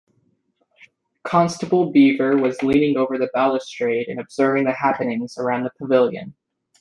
[1.21, 6.33] Constable Beaver was leaning over the balustrade and observing the happenings around the pavilion.